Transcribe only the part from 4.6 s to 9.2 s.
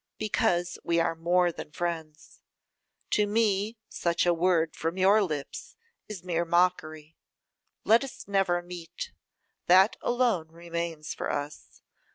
from your lips is mere mockery. Let us never meet.